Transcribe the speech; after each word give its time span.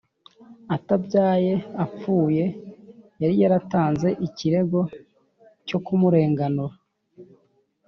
Atabyaye 0.75 1.53
apfuye 1.83 2.45
yari 3.21 3.35
yaratanze 3.43 4.07
ikirego 4.27 4.79
cyo 5.67 5.77
kumurenganura 5.85 6.75